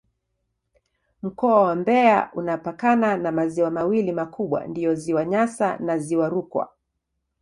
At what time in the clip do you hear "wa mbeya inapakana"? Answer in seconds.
1.63-3.17